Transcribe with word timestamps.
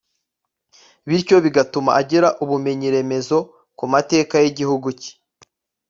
bityo 1.07 1.35
bigatuma 1.45 1.91
agira 2.01 2.27
ubumenyiremezo 2.43 3.37
ku 3.77 3.85
mateka 3.93 4.35
y'igihugu 4.43 4.87
cye, 5.01 5.13